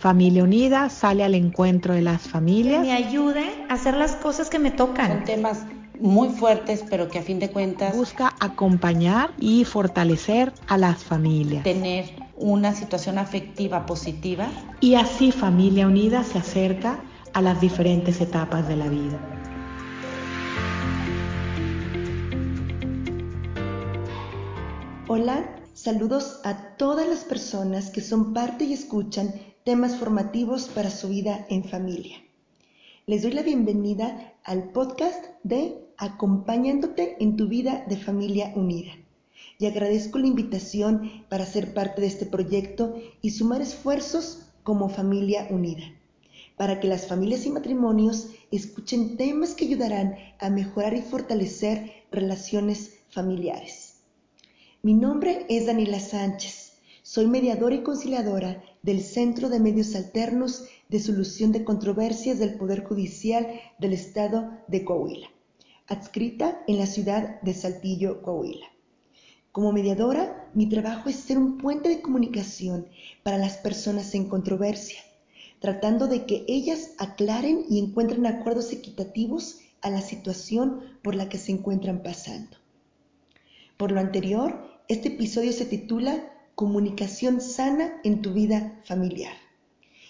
[0.00, 2.80] Familia Unida sale al encuentro de las familias.
[2.80, 5.08] me ayude a hacer las cosas que me tocan.
[5.08, 5.66] Son temas
[6.00, 11.64] muy fuertes, pero que a fin de cuentas busca acompañar y fortalecer a las familias.
[11.64, 12.06] Tener
[12.38, 14.48] una situación afectiva positiva.
[14.80, 17.00] Y así Familia Unida se acerca
[17.34, 19.18] a las diferentes etapas de la vida.
[25.08, 25.44] Hola,
[25.74, 31.46] saludos a todas las personas que son parte y escuchan temas formativos para su vida
[31.50, 32.16] en familia.
[33.06, 38.92] Les doy la bienvenida al podcast de Acompañándote en tu vida de familia unida.
[39.58, 45.46] Y agradezco la invitación para ser parte de este proyecto y sumar esfuerzos como familia
[45.50, 45.84] unida,
[46.56, 52.94] para que las familias y matrimonios escuchen temas que ayudarán a mejorar y fortalecer relaciones
[53.10, 53.96] familiares.
[54.82, 56.69] Mi nombre es Daniela Sánchez
[57.12, 62.84] soy mediadora y conciliadora del Centro de Medios Alternos de Solución de Controversias del Poder
[62.84, 63.48] Judicial
[63.80, 65.26] del Estado de Coahuila,
[65.88, 68.66] adscrita en la ciudad de Saltillo, Coahuila.
[69.50, 72.86] Como mediadora, mi trabajo es ser un puente de comunicación
[73.24, 75.00] para las personas en controversia,
[75.58, 81.38] tratando de que ellas aclaren y encuentren acuerdos equitativos a la situación por la que
[81.38, 82.56] se encuentran pasando.
[83.76, 86.29] Por lo anterior, este episodio se titula
[86.60, 89.32] comunicación sana en tu vida familiar.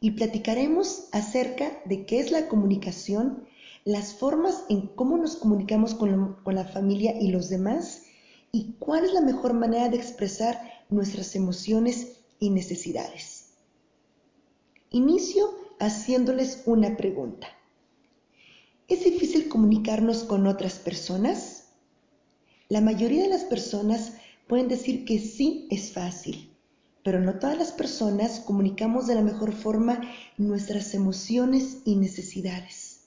[0.00, 3.46] Y platicaremos acerca de qué es la comunicación,
[3.84, 8.02] las formas en cómo nos comunicamos con, la familia y los demás
[8.50, 13.52] y cuál es la mejor manera de expresar nuestras emociones y necesidades.
[14.90, 15.48] Inicio
[15.78, 17.46] haciéndoles una pregunta.
[18.88, 21.68] ¿Es difícil comunicarnos con otras personas?
[22.68, 24.14] La mayoría de las personas
[24.46, 26.50] pueden decir que sí es fácil,
[27.04, 30.00] pero no todas las personas comunicamos de la mejor forma
[30.36, 33.04] nuestras emociones y necesidades.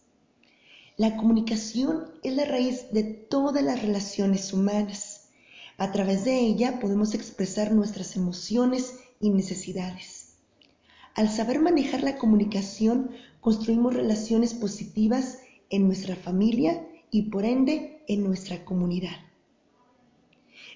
[0.98, 5.30] La comunicación es la raíz de todas las relaciones humanas.
[5.78, 10.36] A través de ella podemos expresar nuestras emociones y necesidades.
[11.16, 18.24] Al saber manejar la comunicación, construimos relaciones positivas en nuestra familia y por ende en
[18.24, 19.25] nuestra comunidad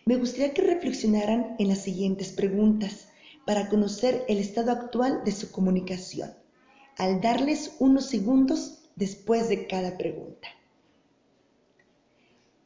[0.06, 3.08] me gustaría que reflexionaran en las siguientes preguntas
[3.46, 6.34] para conocer el estado actual de su comunicación,
[6.98, 10.48] al darles unos segundos después de cada pregunta.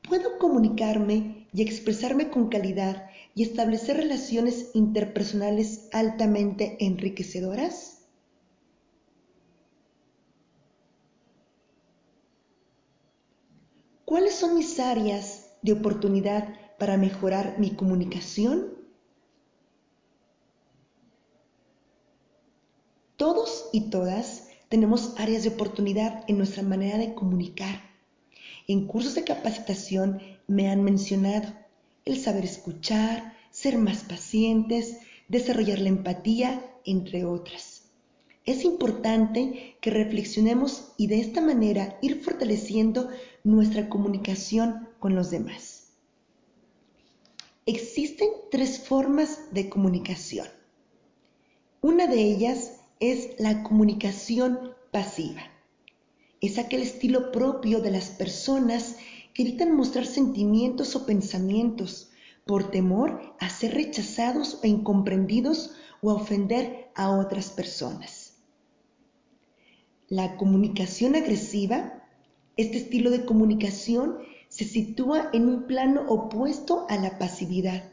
[0.07, 8.05] ¿Puedo comunicarme y expresarme con calidad y establecer relaciones interpersonales altamente enriquecedoras?
[14.05, 18.73] ¿Cuáles son mis áreas de oportunidad para mejorar mi comunicación?
[23.15, 27.79] Todos y todas tenemos áreas de oportunidad en nuestra manera de comunicar.
[28.67, 31.53] En cursos de capacitación me han mencionado
[32.03, 34.97] el saber escuchar, ser más pacientes,
[35.29, 37.83] desarrollar la empatía, entre otras.
[38.45, 43.07] Es importante que reflexionemos y de esta manera ir fortaleciendo
[43.45, 45.72] nuestra comunicación con los demás.
[47.65, 50.47] Existen tres formas de comunicación.
[51.79, 55.43] Una de ellas es la comunicación pasiva.
[56.41, 58.97] Es aquel estilo propio de las personas
[59.33, 62.11] que evitan mostrar sentimientos o pensamientos
[62.45, 65.71] por temor a ser rechazados o incomprendidos
[66.01, 68.33] o a ofender a otras personas.
[70.09, 72.03] La comunicación agresiva,
[72.57, 74.17] este estilo de comunicación
[74.53, 77.89] se sitúa en un plano opuesto a la pasividad,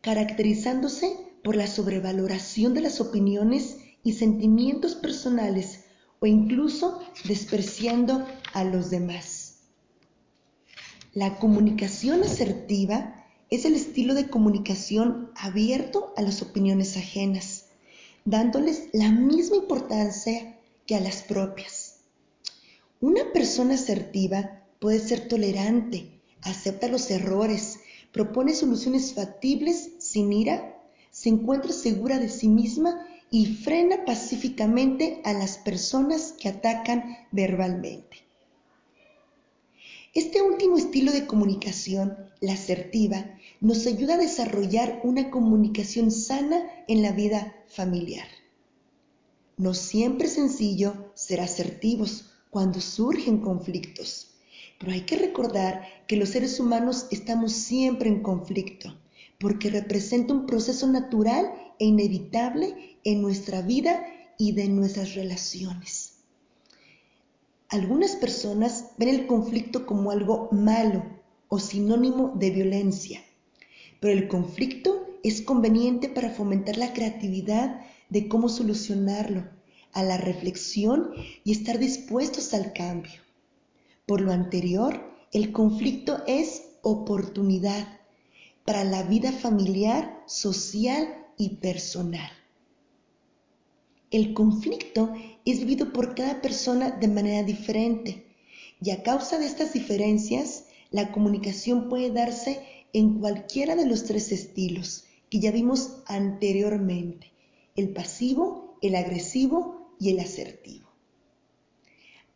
[0.00, 5.86] caracterizándose por la sobrevaloración de las opiniones y sentimientos personales
[6.20, 9.62] o incluso despreciando a los demás.
[11.12, 17.66] La comunicación asertiva es el estilo de comunicación abierto a las opiniones ajenas,
[18.24, 20.56] dándoles la misma importancia
[20.86, 21.96] que a las propias.
[23.00, 27.78] Una persona asertiva puede ser tolerante, acepta los errores,
[28.12, 35.32] propone soluciones factibles sin ira, se encuentra segura de sí misma y frena pacíficamente a
[35.32, 38.18] las personas que atacan verbalmente.
[40.12, 47.02] Este último estilo de comunicación, la asertiva, nos ayuda a desarrollar una comunicación sana en
[47.02, 48.26] la vida familiar.
[49.56, 54.29] No siempre es sencillo ser asertivos cuando surgen conflictos.
[54.80, 58.98] Pero hay que recordar que los seres humanos estamos siempre en conflicto,
[59.38, 64.06] porque representa un proceso natural e inevitable en nuestra vida
[64.38, 66.14] y de nuestras relaciones.
[67.68, 71.04] Algunas personas ven el conflicto como algo malo
[71.48, 73.20] o sinónimo de violencia,
[74.00, 79.44] pero el conflicto es conveniente para fomentar la creatividad de cómo solucionarlo,
[79.92, 81.10] a la reflexión
[81.44, 83.20] y estar dispuestos al cambio.
[84.10, 87.86] Por lo anterior, el conflicto es oportunidad
[88.64, 92.28] para la vida familiar, social y personal.
[94.10, 95.12] El conflicto
[95.44, 98.26] es vivido por cada persona de manera diferente
[98.82, 104.32] y a causa de estas diferencias, la comunicación puede darse en cualquiera de los tres
[104.32, 107.30] estilos que ya vimos anteriormente,
[107.76, 110.79] el pasivo, el agresivo y el asertivo.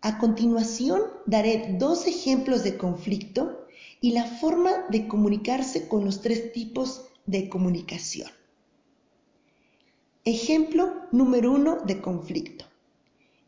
[0.05, 3.65] A continuación daré dos ejemplos de conflicto
[4.03, 8.29] y la forma de comunicarse con los tres tipos de comunicación.
[10.27, 12.67] Ejemplo número uno de conflicto.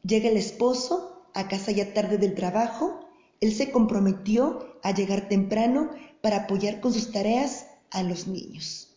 [0.02, 3.06] Llega el esposo a casa ya tarde del trabajo.
[3.42, 5.90] Él se comprometió a llegar temprano
[6.22, 8.96] para apoyar con sus tareas a los niños.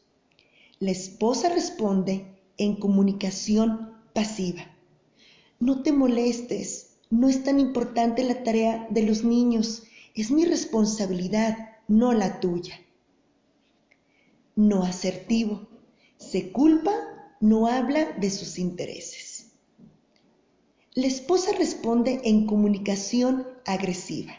[0.79, 2.25] La esposa responde
[2.57, 4.61] en comunicación pasiva.
[5.59, 9.83] No te molestes, no es tan importante la tarea de los niños,
[10.13, 11.57] es mi responsabilidad,
[11.87, 12.79] no la tuya.
[14.55, 15.67] No asertivo.
[16.17, 16.91] Se culpa
[17.39, 19.51] no habla de sus intereses.
[20.93, 24.33] La esposa responde en comunicación agresiva.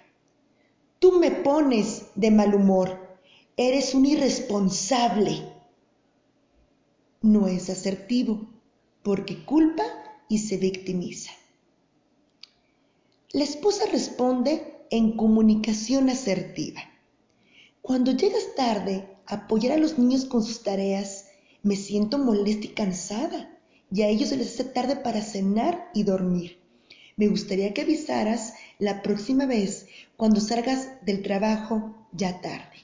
[0.98, 3.18] Tú me pones de mal humor,
[3.56, 5.42] eres un irresponsable.
[7.22, 8.46] No es asertivo,
[9.02, 9.84] porque culpa
[10.28, 11.32] y se victimiza.
[13.32, 16.80] La esposa responde en comunicación asertiva.
[17.80, 21.26] Cuando llegas tarde a apoyar a los niños con sus tareas,
[21.62, 23.56] me siento molesta y cansada
[23.92, 26.58] y a ellos se les hace tarde para cenar y dormir.
[27.14, 29.86] Me gustaría que avisaras la próxima vez
[30.16, 32.78] cuando salgas del trabajo ya tarde.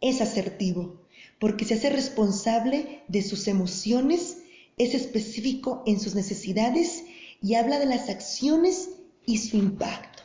[0.00, 1.00] Es asertivo
[1.40, 4.38] porque se hace responsable de sus emociones,
[4.78, 7.02] es específico en sus necesidades
[7.42, 8.90] y habla de las acciones
[9.26, 10.22] y su impacto.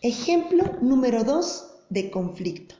[0.00, 2.74] Ejemplo número dos de conflicto.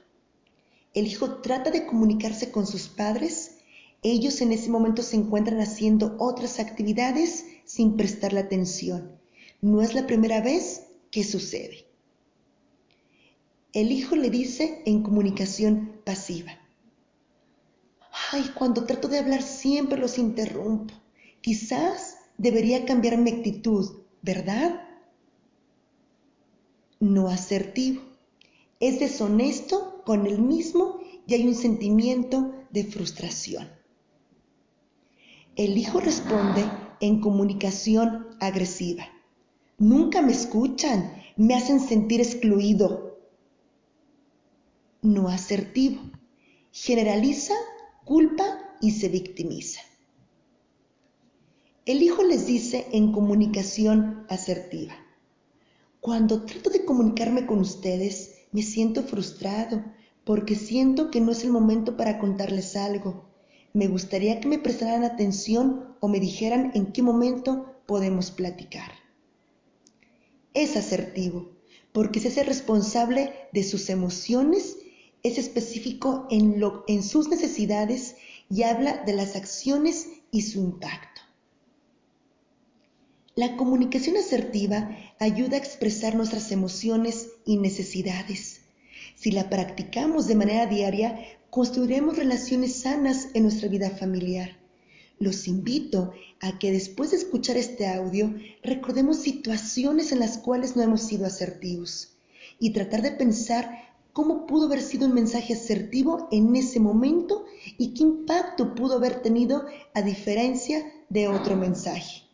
[0.93, 3.57] El hijo trata de comunicarse con sus padres.
[4.03, 9.19] Ellos en ese momento se encuentran haciendo otras actividades sin prestarle atención.
[9.61, 11.85] No es la primera vez que sucede.
[13.73, 16.51] El hijo le dice en comunicación pasiva.
[18.31, 20.93] Ay, cuando trato de hablar siempre los interrumpo.
[21.41, 24.81] Quizás debería cambiar mi actitud, ¿verdad?
[26.99, 28.01] No asertivo.
[28.79, 33.67] Es deshonesto con el mismo y hay un sentimiento de frustración.
[35.55, 39.07] El hijo responde en comunicación agresiva.
[39.77, 43.19] Nunca me escuchan, me hacen sentir excluido.
[45.01, 46.01] No asertivo.
[46.71, 47.53] Generaliza,
[48.03, 49.81] culpa y se victimiza.
[51.85, 54.95] El hijo les dice en comunicación asertiva.
[56.01, 59.83] Cuando trato de comunicarme con ustedes, me siento frustrado
[60.23, 63.25] porque siento que no es el momento para contarles algo.
[63.73, 68.91] Me gustaría que me prestaran atención o me dijeran en qué momento podemos platicar.
[70.55, 71.51] Es asertivo
[71.91, 74.77] porque se hace responsable de sus emociones,
[75.21, 78.15] es específico en, sus necesidades
[78.49, 81.14] y habla de las acciones y su impacto.
[83.37, 88.61] La comunicación asertiva ayuda a expresar nuestras emociones y necesidades.
[89.17, 94.57] Si la practicamos de manera diaria, construiremos relaciones sanas en nuestra vida familiar.
[95.19, 100.83] Los invito a que después de escuchar este audio recordemos situaciones en las cuales no
[100.83, 102.15] hemos sido asertivos
[102.57, 103.69] y tratar de pensar
[104.13, 107.43] cómo pudo haber sido un mensaje asertivo en ese momento
[107.77, 112.24] y qué impacto pudo haber tenido a diferencia de otro mensaje.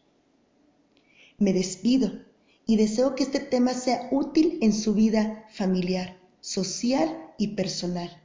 [1.41, 2.11] Me despido
[2.67, 8.21] y deseo que este tema sea útil en su vida familiar, social y personal.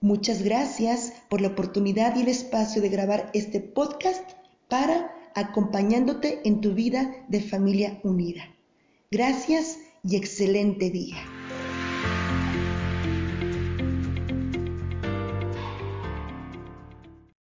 [0.00, 4.22] Muchas gracias por la oportunidad y el espacio de grabar este podcast
[4.68, 8.44] para acompañándote en tu vida de familia unida.
[9.10, 11.41] Gracias y excelente día.